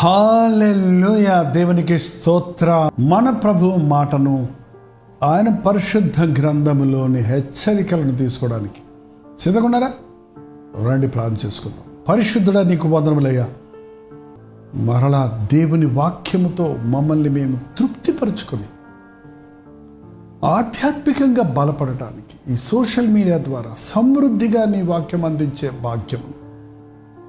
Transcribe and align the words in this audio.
Hallelujah. 0.00 1.50
దేవునికి 1.52 1.98
స్తోత్ర 1.98 2.90
మన 3.00 3.30
ప్రభు 3.30 3.66
మాటను 3.66 4.48
ఆయన 5.22 5.54
పరిశుద్ధ 5.54 6.40
గ్రంథములోని 6.40 7.20
హెచ్చరికలను 7.20 8.16
తీసుకోవడానికి. 8.16 8.82
సిద్ధకున్నారా 9.40 9.92
రండి 10.88 11.08
ప్రాణం 11.08 11.36
చేసుకుందాం. 11.46 12.04
పరిశుద్ధుడా 12.08 12.62
నీకు 12.62 12.88
వందనములయ్యా. 12.88 13.48
మరలా 14.74 15.48
దేవుని 15.52 15.86
వాక్యముతో 15.86 16.78
మమ్మల్ని 16.84 17.28
మేము 17.28 17.60
తృప్తిపరుచుకొని 17.78 18.64
ఆధ్యాత్మికంగా 20.46 21.42
బలపడటానికి 21.42 22.52
ఈ 22.52 22.56
సోషల్ 22.56 23.08
మీడియా 23.08 23.38
ద్వారా 23.38 23.74
సమృద్ధిగా 23.76 24.64
నీ 24.64 24.82
వాక్యం 24.82 25.24
అందించే 25.24 25.70
భాగ్యం 25.70 26.22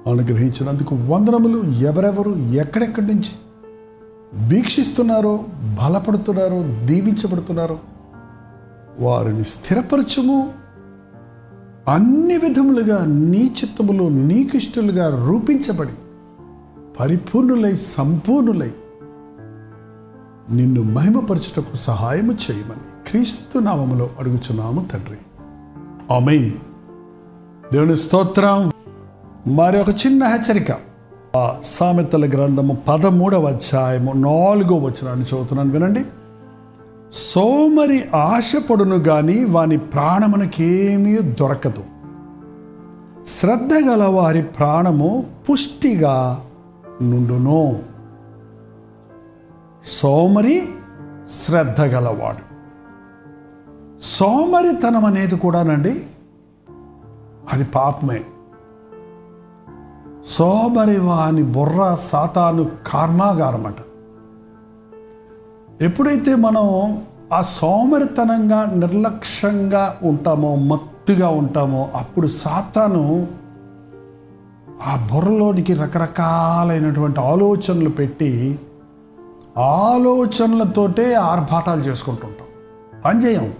అనుగ్రహించినందుకు 0.06 0.94
వందనములు 0.94 1.62
ఎవరెవరు 1.62 2.30
ఎక్కడెక్కడి 2.30 3.06
నుంచి 3.06 3.32
వీక్షిస్తున్నారో 4.34 5.36
బలపడుతున్నారో 5.62 6.86
దీవించబడుతున్నారో 6.86 7.78
వారిని 9.00 9.44
స్థిరపరచుము. 9.44 10.52
అన్ని 11.88 12.38
విధములుగా 12.38 13.04
నీ 13.04 13.54
చిత్తములో 13.62 14.08
నీకిష్టలుగా 14.08 15.26
రూపించబడి 15.26 15.92
పరిపూర్ణులై 17.00 17.74
సంపూర్ణులై 17.74 18.72
నిన్ను 20.50 20.82
మహిమపరచుటకు 20.82 21.74
సహాయము 21.74 22.32
చేయమని 22.32 23.10
క్రీస్తు 23.10 23.58
నామములో 23.58 24.10
అడుగుచున్నాము 24.18 24.88
తండ్రి. 24.92 25.18
ఆమెన్. 26.14 26.52
దేవుని 27.72 27.96
స్తోత్రం. 27.96 28.72
మరి 29.46 29.80
ఒక 29.80 29.88
చిన్న 29.88 30.24
హెచ్చరిక. 30.24 30.76
సామెతల 31.62 32.28
గ్రంథము 32.28 32.78
పదమూడవ 32.88 33.44
అధ్యాయము 33.44 34.12
నాలుగో 34.12 34.76
వచనాన్ని 34.76 35.26
చదువుతున్నాను 35.26 35.70
వినండి. 35.70 36.04
సోమరి 37.12 38.04
ఆశపడును 38.14 38.96
గాని 38.96 39.44
వాని 39.44 39.78
ప్రాణమునకేమీ 39.78 41.18
దొరకదు. 41.18 41.84
శ్రద్ధ 43.26 43.74
గల 43.74 44.04
వారి 44.04 44.42
ప్రాణము 44.42 45.26
పుష్టిగా 45.50 46.44
నుండును. 47.02 47.82
సోమరి 49.86 50.62
శ్రద్ధ 51.46 51.80
గలవాడు 51.80 52.44
సోమరితనం 54.02 55.04
అనేది 55.04 55.36
కూడానండి 55.36 56.02
అది 57.52 57.64
పాపమే. 57.64 58.20
సోమరి 60.32 61.00
వాని 61.00 61.42
బుర్ర 61.42 61.96
సాతాను 62.00 62.70
కర్మాగారమట. 62.86 63.74
ఎప్పుడైతే 65.82 66.34
మనం 66.34 67.02
ఆ 67.32 67.42
సోమరితనంగా 67.42 68.64
నిర్లక్ష్యంగా 68.64 69.98
ఉంటామో 70.02 70.56
మత్తుగా 70.56 71.28
ఉంటామో 71.28 71.88
అప్పుడు 71.94 72.26
సాతాను 72.26 73.26
ఆ 74.86 75.08
బుర్రలోనికి 75.12 75.74
రకరకాలైనటువంటి 75.74 77.20
ఆలోచనలు 77.20 77.88
పెట్టి 77.88 78.58
ఆలోచనలతోటే 79.58 81.14
ఆర్భాటాలు 81.14 81.80
చేసుకుంటుంటాం. 81.80 82.46
పని 83.04 83.26
చేయం. 83.26 83.52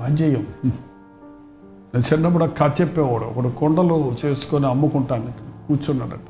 పని 0.00 0.14
చేయం. 0.14 0.46
నేను 1.94 2.14
చిన్నప్పుడు 2.14 2.44
కథ 2.44 2.80
చెప్పేవాడు. 2.80 3.24
ఒకడు 3.24 3.48
కొండలు 3.48 4.12
చేసుకొని 4.24 4.66
అమ్ముకుంటాను 4.66 5.51
కూర్చున్నాడట. 5.76 6.20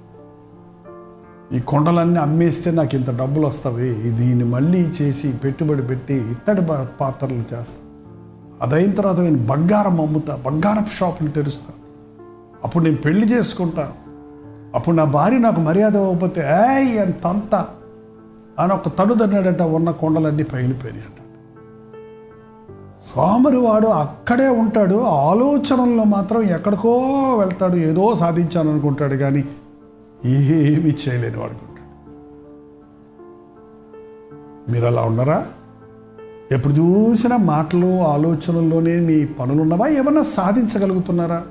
ఈ 1.54 1.60
కొండలన్నీ 1.60 2.20
అమ్మేస్తే 2.20 2.70
నాకు 2.70 2.96
ఇంత 2.96 3.18
డబ్బులు 3.18 3.46
వస్తాయి 3.46 3.94
దీన్ని 3.94 4.44
మళ్ళీ 4.44 4.80
చేసి 4.80 5.32
పెట్టుబడి 5.32 5.82
పెట్టి 5.82 6.14
ఇత్తడి 6.14 6.60
పాత్రలు 7.00 7.34
చేస్తా. 7.34 7.78
అదైన 8.62 8.90
తర్వాత 8.90 9.20
నేను 9.20 9.38
బంగారం 9.38 10.00
అమ్ముతా 10.00 10.42
బంగారపు 10.46 10.88
షాపులు 10.88 11.28
తెరుస్తా. 11.28 11.74
అప్పుడు 12.64 12.84
నేను 12.84 12.96
పెళ్ళి 12.96 13.26
చేసుకుంటా. 13.26 13.92
అప్పుడు 14.74 14.96
నా 14.96 15.04
భార్య 15.04 15.38
నాకు 15.38 15.60
మర్యాద 15.60 15.96
ఇవ్వకపోతే 15.96 16.40
ఏ 16.40 16.98
అంత? 16.98 17.66
అని 18.58 18.72
ఒక 18.72 18.88
తడుదన్నాడట 18.98 19.62
ఉన్న 19.62 19.90
కొండలన్నీ 19.90 20.42
పగిలిపోయినాయి 20.42 21.04
అంట 21.04 21.21
సోమరివాడు 23.06 23.86
అక్కడే 23.86 24.48
ఉంటాడు 24.48 24.94
ఆలోచనల్లో 25.02 26.04
మాత్రం 26.04 26.42
ఎక్కడికో 26.42 26.92
వెళ్తాడు 27.38 27.76
ఏదో 27.76 28.14
సాధించాను 28.14 28.70
అనుకుంటాడు 28.70 29.14
కానీ 29.14 29.44
ఏమీ 30.24 30.90
చేయలేని 30.90 31.36
వాడు 31.36 31.72
మీరు 34.70 34.86
అలా 34.86 35.02
ఉన్నారా? 35.02 35.46
ఎప్పుడు 36.52 36.72
చూసినా 36.72 37.36
మాటలు 37.36 38.02
ఆలోచనల్లోనే 38.02 39.00
మీ 39.00 39.26
పనులు 39.26 39.62
ఉన్నవా 39.62 39.86
ఏమన్నా 39.86 40.22
సాధించగలుగుతున్నారా? 40.22 41.44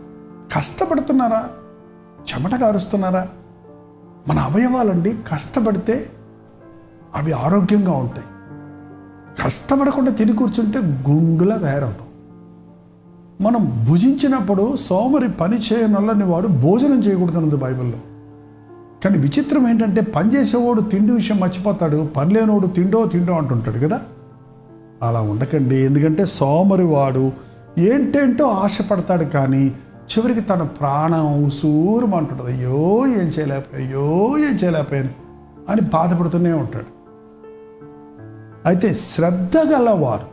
కష్టపడుతున్నారా? 0.58 1.50
చెమట 2.22 2.56
కారుస్తున్నారా 2.56 3.28
మన 4.28 4.40
అవయవాలండి 4.40 5.18
కష్టపడితే 5.34 6.06
అవి 7.16 7.32
ఆరోగ్యంగా 7.32 7.92
ఉంటాయి. 7.92 8.28
కష్టపడకుండా 9.46 10.12
తిని 10.12 10.34
కూర్చుంటే 10.34 10.80
గుండులా 10.80 11.58
తయారవుతాం. 11.58 12.08
మనం 13.42 13.86
భుజించినప్పుడు 13.90 14.76
సోమరి 14.76 15.30
పని 15.30 15.58
చేయనల్లని 15.58 16.24
వాడు 16.24 16.48
భోజనం 16.48 17.00
చేయకూడదన్నది 17.00 17.56
బైబిల్లో. 17.56 17.98
కానీ 19.04 19.18
విచిత్రం 19.18 19.68
ఏంటంటే 19.68 20.02
పని 20.02 20.36
చేసేవాడు 20.36 20.82
తిండి 20.82 21.14
విషయం 21.14 21.40
మర్చిపోతాడు 21.40 22.08
పని 22.18 22.34
లేనివాడు 22.34 22.68
తిండో 22.68 23.06
తిండో 23.06 23.34
అంటుంటాడు 23.34 23.80
కదా. 23.80 24.02
అలా 25.04 25.22
ఉండకండి 25.22 25.76
ఎందుకంటే 25.76 26.26
సోమరి 26.26 26.84
వాడు 26.84 27.32
ఏంటేంటో 27.78 28.46
ఆశపడతాడు 28.46 29.24
కానీ 29.24 29.68
చివరికి 30.12 30.42
తన 30.42 30.64
ప్రాణం 30.64 31.44
ఉసూరుమంటుంటుంది. 31.44 32.52
అయ్యో 32.52 33.08
ఏం 33.08 33.28
చేయలేకపోయా 33.28 33.86
అయ్యో 33.86 34.38
ఏం 34.38 34.56
చేయలేకపోయాను 34.64 35.10
అని 35.70 35.82
బాధపడుతూనే 35.82 36.54
ఉంటాడు. 36.54 37.01
అయితే 38.66 38.94
శ్రద్ధ 38.94 39.58
గలవారు. 39.58 40.28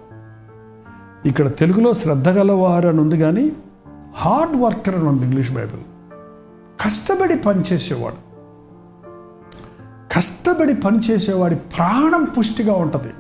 ఇక్కడ 1.29 1.57
తెలుగులో 1.57 1.93
శ్రద్ధ 1.93 2.29
గలవారు 2.29 2.89
అని 2.89 3.01
ఉంది 3.01 3.19
కానీ 3.19 3.53
హార్డ్ 4.17 4.57
వర్కర్ 4.57 4.95
అని 4.95 5.09
ఉంది 5.09 5.25
ఇంగ్లీష్ 5.25 5.53
బైబిల్. 5.53 5.83
కష్టపడి 6.81 7.37
పనిచేసేవాడు 7.37 8.29
కష్టపడి 10.13 10.75
పనిచేసేవాడి 10.75 11.57
ప్రాణం 11.57 12.25
పుష్టిగా 12.25 12.75
ఉంటుంది. 12.75 13.13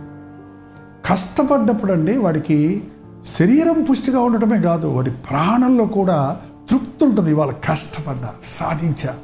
కష్టపడ్డప్పుడు 1.06 1.92
అండి 1.92 2.18
వాడికి 2.18 2.84
శరీరం 3.26 3.82
పుష్టిగా 3.82 4.20
ఉండటమే 4.20 4.60
కాదు 4.60 4.86
వాడి 4.86 5.10
ప్రాణంలో 5.10 5.86
కూడా 5.86 6.41
తృప్తి 6.70 7.04
ఉంటుంది. 7.04 7.30
ఇవాళ 7.30 7.50
కష్టపడ్డా 7.50 8.34
సాధించా 8.42 9.14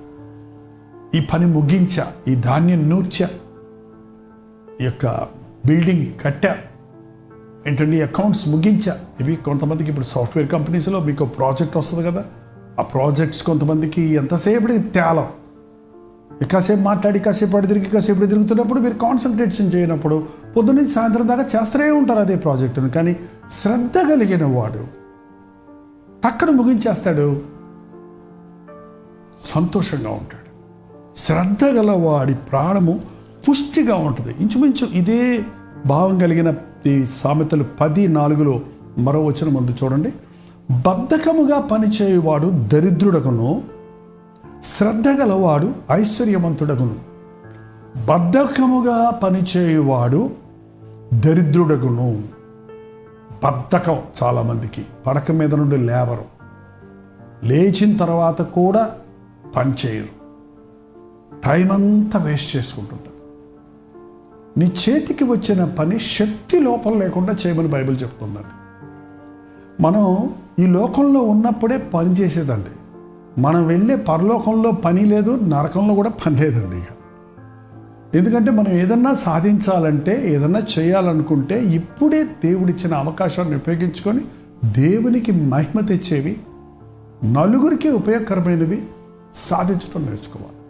ఈ 1.15 1.21
పని 1.33 1.47
ముగించా 1.47 2.07
ఈ 2.29 2.35
ధాన్యం 2.35 2.89
నూర్చా 2.89 3.29
ఈ 4.81 4.85
యొక్క 4.85 5.44
బిల్డింగ్ 5.67 6.07
కట్టా. 6.25 6.57
ఏంటండి 7.67 8.03
అకౌంట్స్ 8.03 8.49
ముగించా. 8.49 8.99
ఇవి 9.21 9.37
కొంతమందికి 9.37 9.91
ఇప్పుడు 9.91 10.05
సాఫ్ట్వేర్ 10.05 10.49
కంపెనీస్లో 10.49 11.01
మీకు 11.01 11.25
ప్రాజెక్ట్ 11.25 11.77
వస్తుంది 11.77 12.07
కదా. 12.07 12.25
ఆ 12.79 12.83
ప్రాజెక్ట్స్ 12.83 13.43
కొంతమందికి 13.43 14.03
ఎంతసేపటికి 14.03 14.79
తేలం 14.79 15.29
ఇకాసేపు 16.43 16.81
మాట్లాడి 16.81 17.19
కాసేపు 17.19 17.57
అడి 17.57 17.67
తిరిగి 17.67 17.85
కాసేపు 17.85 18.27
తిరుగుతున్నప్పుడు 18.27 18.81
మీరు 18.81 18.95
కాన్సన్ట్రేషన్ 18.95 19.75
చేయనప్పుడు 19.75 20.27
పొద్దున్నుంచి 20.57 20.91
సాయంత్రం 20.91 21.29
దాకా 21.29 21.43
చేస్తూనే 21.43 21.91
ఉంటారు 21.91 22.19
అదే 22.19 22.37
ప్రాజెక్టును. 22.37 22.89
కానీ 22.89 23.17
శ్రద్ధ 23.53 23.99
కలిగిన 23.99 24.45
వాడు 24.45 24.87
టక్కన 26.25 26.51
ముగించేస్తాడు. 26.51 27.43
సంతోషంగా 29.45 30.11
ఉంటాడు. 30.11 30.55
శ్రద్ధ 31.19 31.65
గల 31.65 31.91
వాడి 31.91 32.35
ప్రాణము 32.35 33.01
పుష్టిగా 33.49 33.95
ఉంటుంది. 33.95 34.35
ఇంచుమించు 34.41 34.87
ఇదే 34.93 35.45
భావం 35.87 36.19
కలిగిన 36.19 36.55
ఈ 36.87 37.05
సామెతలు 37.05 37.65
పది 37.81 38.09
నాలుగులో 38.09 38.61
మరో 38.99 39.25
వచ్చిన 39.25 39.51
ముందు 39.51 39.75
చూడండి. 39.85 40.13
బద్ధకముగా 40.71 41.61
పనిచేయువాడు 41.61 42.53
దరిద్రుడకును 42.73 43.63
శ్రద్ధ 44.65 45.09
గలవాడు 45.09 45.73
ఐశ్వర్యవంతుడగును. 45.93 46.95
బద్ధకముగా 48.07 49.11
పనిచేయువాడు 49.11 50.31
దరిద్రుడగును. 51.15 52.23
బద్ధకం 53.45 53.99
చాలామందికి 54.23 54.85
పడక 55.07 55.31
మీద 55.31 55.55
నుండి 55.55 55.77
లేవరు. 55.77 56.25
లేచిన 57.47 57.97
తర్వాత 57.97 58.43
కూడా 58.43 58.91
పనిచేయరు. 59.57 60.25
టైం 61.47 61.73
అంతా 61.73 62.19
వేస్ట్ 62.19 62.57
చేసుకుంటుంటారు. 62.57 63.14
నీ 64.59 64.73
చేతికి 64.89 65.25
వచ్చిన 65.25 65.65
పని 65.65 65.99
శక్తి 65.99 66.61
లోపం 66.61 67.01
లేకుండా 67.01 67.37
చేయమని 67.47 67.69
బైబిల్ 67.69 68.03
చెప్తుందండి. 68.03 68.83
మనం 69.83 70.35
ఈ 70.59 70.67
లోకంలో 70.67 71.21
ఉన్నప్పుడే 71.21 71.79
పని 71.79 72.13
చేసేదండి. 72.13 72.71
మనం 73.41 73.67
వెళ్ళే 73.67 73.97
పరలోకంలో 73.97 74.73
పని 74.73 75.05
లేదు 75.05 75.31
నరకంలో 75.31 75.95
కూడా 75.95 76.11
పని 76.11 76.39
లేదండి 76.39 76.77
ఇక. 76.77 76.87
ఎందుకంటే 78.15 78.51
మనం 78.51 78.69
ఏదన్నా 78.69 79.15
సాధించాలంటే 79.15 80.35
ఏదన్నా 80.35 80.63
చేయాలనుకుంటే 80.79 81.65
ఇప్పుడే 81.65 82.25
దేవుడిచ్చిన 82.25 82.95
అవకాశాన్ని 82.95 83.57
ఉపయోగించుకొని 83.57 84.21
దేవునికి 84.65 85.33
మహిమ 85.33 85.81
తెచ్చేవి 85.81 86.37
నలుగురికి 87.25 87.89
ఉపయోగకరమైనవి 87.89 88.85
సాధించడం 89.35 90.05
నేర్చుకోవాలి. 90.05 90.64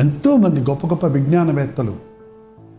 ఎంతోమంది 0.00 0.60
గొప్ప 0.60 0.86
గొప్ప 0.86 1.06
విజ్ఞానవేత్తలు 1.06 1.96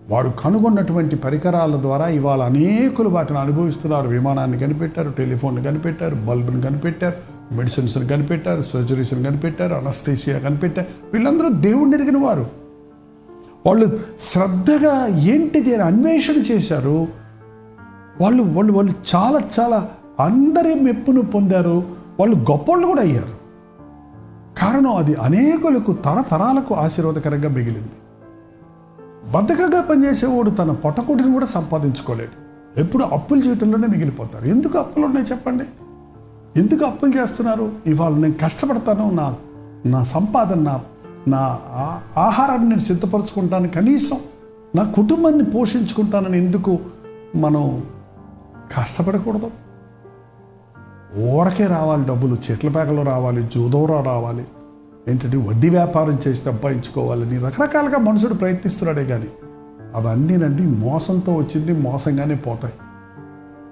వాడు 0.10 0.30
కనుగొన్నటువంటి 0.30 1.16
పరికరాల 1.16 1.76
ద్వారా 1.82 2.08
ఇవాళ 2.08 2.42
అనేకులు 2.42 3.10
వాటిని 3.10 3.40
అనుభవిస్తున్నారు. 3.40 4.08
విమానాన్ని 4.08 4.60
కనిపెట్టారు 4.60 5.10
టెలిఫోన్ 5.10 5.66
కనిపెట్టారు 5.66 6.16
బల్బును 6.16 6.62
కనిపెట్టారు 6.62 7.16
మెడిసిన్స్ని 7.56 8.08
కనిపెట్టారు 8.08 8.62
సర్జరీస్ని 8.62 9.24
కనిపెట్టారు 9.24 9.74
అనస్థేషియా 9.76 10.40
కనిపెట్టారు. 10.40 10.88
వీళ్ళందరూ 11.14 11.50
దేవుడిని 11.50 11.96
ఎరిగిన 11.96 12.18
వారు. 12.18 12.48
వాళ్ళు 13.66 14.00
శ్రద్ధగా 14.20 15.08
ఏంటిది 15.08 15.74
అని 15.74 15.84
అన్వేషణ 15.84 16.34
చేశారు. 16.34 17.08
వాళ్ళు 18.22 18.44
వాళ్ళు 18.44 18.74
వాళ్ళు 18.74 18.94
చాలా 19.16 19.42
చాలా 19.60 19.90
అందరి 20.20 20.76
మెప్పును 20.76 21.22
పొందారు. 21.22 21.84
వాళ్ళు 22.20 22.36
గొప్పోళ్ళు 22.36 22.88
కూడా 22.88 23.02
అయ్యారు. 23.02 23.37
కారణం 24.68 24.96
అది 24.96 25.14
అనేకులకు 25.14 25.94
తరతరాలకు 25.94 26.76
ఆశీర్వాదకరంగా 26.76 27.50
మిగిలింది. 27.50 27.90
బద్ధకంగా 29.32 29.82
పనిచేసేవాడు 29.82 30.50
తన 30.50 30.72
పొట్టకుటిని 30.72 31.34
కూడా 31.34 31.46
సంపాదించుకోలేడు. 31.46 32.48
ఎప్పుడు 32.80 33.04
అప్పులు 33.04 33.42
చేయటంలోనే 33.42 33.88
మిగిలిపోతారు 33.88 34.46
ఎందుకు 34.46 34.78
అప్పులు 34.78 35.06
ఉన్నాయి 35.06 35.26
చెప్పండి? 35.26 35.64
ఎందుకు 36.60 36.86
అప్పులు 36.86 37.22
చేస్తున్నారు? 37.22 37.72
ఇవాళ 37.86 38.12
నేను 38.12 38.34
కష్టపడతాను 38.44 39.12
నా 39.12 39.36
నా 39.86 40.04
సంపాదన 40.04 40.60
నా 40.60 40.82
నా 41.28 41.60
ఆహారాన్ని 42.18 42.70
నేను 42.70 42.80
సిద్ధపరచుకుంటాను 42.80 43.68
కనీసం 43.68 44.18
నా 44.76 44.84
కుటుంబాన్ని 44.84 45.44
పోషించుకుంటానని 45.44 46.38
ఎందుకు 46.38 46.80
మనం 47.36 47.84
కష్టపడకూడదు? 48.78 49.52
ఊరకే 51.20 51.66
రావాలి 51.66 52.06
డబ్బులు 52.06 52.38
చెట్ల 52.52 52.70
పేకలో 52.70 53.04
రావాలి 53.04 53.50
జూదంలో 53.56 54.02
రావాలి 54.04 54.48
ఏంటంటే 55.08 55.38
వడ్డీ 55.38 55.70
వ్యాపారం 55.70 56.20
చేసి 56.28 56.42
సంపాదించుకోవాలని 56.44 57.38
రకరకాలుగా 57.38 57.98
మనుషుడు 57.98 58.34
ప్రయత్నిస్తున్నాడే 58.34 59.06
కానీ 59.06 59.28
అవన్నీనండి 59.96 60.64
మోసంతో 60.64 61.36
వచ్చింది 61.36 61.72
మోసంగానే 61.72 62.36
పోతాయి. 62.36 62.74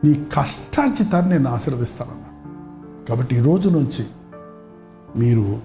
నీ 0.04 0.26
కష్టార్జితాన్ని 0.34 1.32
నేను 1.32 1.50
ఆశీర్వదిస్తానన్నా. 1.50 2.52
కాబట్టి 3.10 3.36
ఈ 3.36 3.40
రోజు 3.40 3.70
నుంచి 3.70 4.06
మీరు 5.16 5.60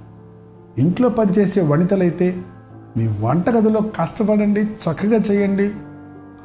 ఇంట్లో 0.78 1.08
పనిచేసే 1.08 1.60
వనితలైతే 1.60 2.42
మీ 2.96 3.08
వంటగదిలో 3.20 3.80
కష్టపడండి 3.80 4.60
చక్కగా 4.60 5.16
చేయండి. 5.16 5.70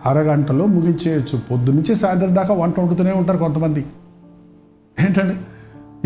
అరగంటలో 0.05 0.65
ముగించేయచ్చు. 0.65 1.39
పొద్దు 1.51 1.71
నుంచి 1.71 1.95
సాయంత్రం 1.95 2.35
దాకా 2.35 2.53
వంట 2.53 2.79
వండుతూనే 2.79 3.11
ఉంటారు 3.11 3.37
కొంతమంది. 3.37 3.85
ఏంటండి 5.03 5.35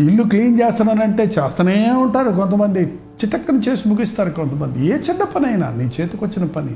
ఇల్లు 0.06 0.22
క్లీన్ 0.22 0.60
చేస్తున్నానంటే 0.60 1.24
చేస్తూనే 1.24 1.90
ఉంటారు 1.90 2.30
కొంతమంది. 2.30 2.82
చిటక్కన 3.20 3.56
చేసి 3.56 3.88
ముగిస్తారు 3.88 4.30
కొంతమంది. 4.30 4.86
ఏ 4.86 4.94
చిన్న 4.96 5.24
పనైనా 5.24 5.70
నీ 5.70 5.84
చేతికి 5.84 6.24
వచ్చిన 6.24 6.46
పని. 6.46 6.74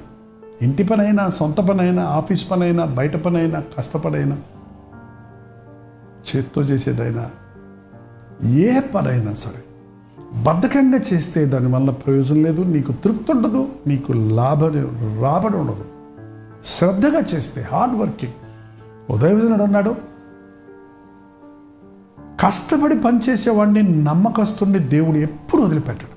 ఇంటి 0.62 0.84
పనైనా 0.84 1.28
సొంత 1.28 1.60
పనైనా 1.60 2.02
ఆఫీస్ 2.02 2.50
పనైనా 2.50 2.84
బయట 2.84 3.16
పనైనా 3.16 3.62
కష్టపడైనా 3.78 4.36
చేత్తో 6.28 6.62
చేసేదైనా 6.62 7.30
ఏ 8.50 8.80
పనైనా 8.80 9.32
సరే 9.34 9.62
బద్ధకంగా 10.42 10.98
చేస్తే 11.12 11.44
దానివల్ల 11.44 11.90
ప్రయోజనం 11.90 12.44
లేదు 12.44 12.62
నీకు 12.62 12.92
తృప్తి 12.92 13.32
ఉండదు 13.32 13.68
నీకు 13.86 14.12
లాభ 14.12 14.64
రాబడి 15.24 15.56
ఉండదు. 15.56 15.84
శ్రద్ధగా 16.66 17.20
చేస్తే 17.34 17.68
హార్డ్ 17.72 17.96
వర్కింగ్ 17.96 18.32
ఉదయవిజనుడు 19.12 19.62
అన్నాడు 19.62 20.13
కష్టపడి 22.40 22.98
పనిచేసేవాడిని 22.98 24.04
నమ్మకస్తుడిని 24.04 24.78
దేవుడు 24.78 25.16
ఎప్పుడు 25.16 25.62
వదిలిపెట్టడు. 25.62 26.14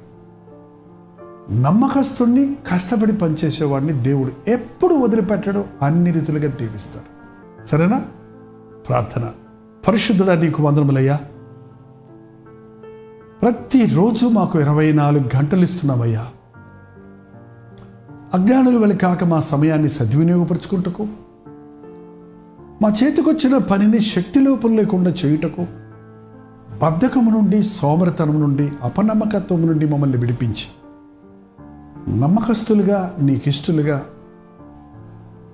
నమ్మకస్తుడిని 1.54 2.58
కష్టపడి 2.68 3.14
పనిచేసేవాడిని 3.14 3.94
దేవుడు 3.94 4.32
ఎప్పుడు 4.48 4.94
వదిలిపెట్టడు 4.94 5.66
అన్ని 5.82 6.12
రీతులుగా 6.12 6.48
దీవిస్తాడు. 6.48 7.18
సరేనా? 7.68 8.00
ప్రార్థన. 8.88 9.32
పరిశుద్ధుడా 9.88 10.36
నీకు 10.36 10.64
వందనములయ్యా. 10.64 11.20
ప్రతిరోజు 13.42 14.26
మాకు 14.26 14.60
ఇరవై 14.60 14.92
నాలుగు 14.92 15.30
గంటలు 15.38 15.64
ఇస్తున్నావయ్యా. 15.64 16.28
అజ్ఞానులు 18.34 18.78
వెళ్ళి 18.78 18.98
కాక 18.98 19.24
మా 19.24 19.40
సమయాన్ని 19.40 19.90
సద్వినియోగపరుచుకుంటకు 19.90 21.08
మా 22.82 22.92
చేతికొచ్చిన 23.04 23.58
పనిని 23.58 24.00
శక్తి 24.00 24.40
లోపం 24.40 24.78
లేకుండా 24.78 25.10
చేయుటకు 25.10 25.68
బద్ధకము 26.82 27.32
నుండి 27.32 27.64
సోమరతనం 27.64 28.40
నుండి 28.40 28.72
అపనమ్మకత్వం 28.84 29.68
నుండి 29.68 29.90
మమ్మల్ని 29.90 30.18
విడిపించి 30.18 30.68
నమ్మకస్తులుగా 32.20 33.18
నీకిష్టులుగా 33.20 34.06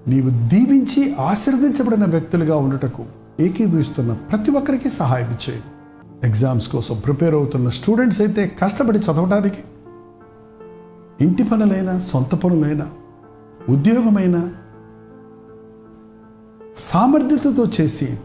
నీవు 0.08 0.30
దీవించి 0.30 1.16
ఆశీర్వదించబడిన 1.16 2.06
వ్యక్తులుగా 2.06 2.56
ఉండటకు 2.56 3.06
ఏకీభవిస్తున్న 3.40 4.14
ప్రతి 4.14 4.52
ఒక్కరికి 4.52 4.90
సహాయం 4.90 5.38
చేయి. 5.50 5.62
ఎగ్జామ్స్ 6.24 6.68
కోసం 6.68 7.02
ప్రిపేర్ 7.06 7.36
అవుతున్న 7.36 7.70
స్టూడెంట్స్ 7.70 8.22
అయితే 8.22 8.56
కష్టపడి 8.62 9.00
చదవడానికి 9.00 9.64
ఇంటి 11.22 11.44
పనులైనా 11.44 12.00
సొంత 12.00 12.36
పనులైనా 12.36 12.88
ఉద్యోగమైనా 13.70 14.52
సామర్థ్యతతో 16.78 17.68
చేసి 17.82 18.18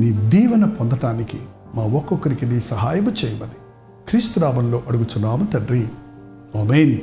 నీ 0.00 0.12
దీవెన 0.28 0.64
పొందటానికి 0.64 1.38
మా 1.76 1.82
ఒక్కొక్కరికి 1.82 2.46
నీ 2.46 2.60
సహాయము 2.60 3.10
చేయమని 3.10 3.56
క్రీస్తునామంలో 4.08 4.82
అడుగుచున్నాము 4.88 5.46
తండ్రి. 5.46 5.88
ఆమేన్. 6.60 6.98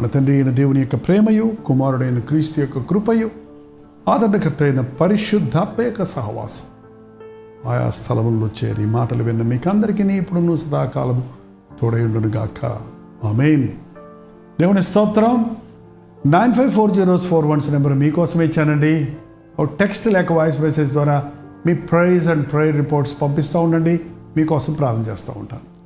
మన 0.00 0.06
తండ్రి 0.06 0.34
అయిన 0.34 0.50
దేవుని 0.50 0.80
యొక్క 0.80 0.94
ప్రేమయు 0.94 1.52
కుమారుడైన 1.66 2.18
క్రీస్తు 2.18 2.60
యొక్క 2.60 2.78
కృపయు 2.78 3.30
ఆదరణకర్త 4.08 4.62
అయిన 4.62 4.80
పరిశుద్ధాత్మ 4.80 5.82
యొక్క 5.82 6.04
సహవాసం. 6.04 6.64
ఆయా 7.70 7.90
స్థలముల్లో 7.90 8.50
చేరి 8.64 8.86
మాటలు 8.86 9.22
విన్న 9.22 9.42
మీకందరికీ 9.42 10.02
ఇప్పుడును 10.02 10.56
సదాకాలము 10.56 11.28
తోడయుండును 11.80 12.28
గాక 12.28 12.64
ఆమెన్. 13.24 13.68
దేవుని 14.60 14.82
స్తోత్రం. 14.82 15.56
Nine 16.26 16.52
five 16.52 16.70
four 16.70 16.90
zeros 16.90 17.26
four 17.26 17.46
ones 17.46 17.70
number 17.70 17.92
మీకోసం 17.92 18.42
ఇచ్చానండి. 18.42 19.08
ఓ 19.60 19.64
టెక్స్ట్ 19.64 20.06
లేక 20.06 20.32
వాయిస్ 20.32 20.60
మెసేజ్ 20.60 20.92
ద్వారా 20.92 21.30
మీ 21.66 21.74
ప్రైజ్ 21.74 22.28
అండ్ 22.28 22.52
ప్రేయర్ 22.52 22.76
రిపోర్ట్స్ 22.76 23.22
పంపిస్తూ 23.22 23.60
ఉండండి. 23.60 24.00
మీకోసం 24.36 24.72
ప్రార్థన 24.72 25.12
చేస్తూ 25.12 25.32
ఉంటాను. 25.36 25.77